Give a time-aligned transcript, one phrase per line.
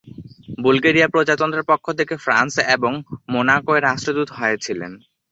[0.57, 2.91] Bulgaria প্রজাতন্ত্রের পক্ষ থেকে ফ্রান্স এবং
[3.29, 4.91] মোনাকোয় রাষ্ট্রদূত হয়েছিলেন।